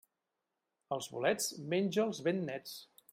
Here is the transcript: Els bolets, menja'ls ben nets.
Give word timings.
Els 0.97 1.09
bolets, 1.17 1.51
menja'ls 1.75 2.23
ben 2.29 2.43
nets. 2.49 2.75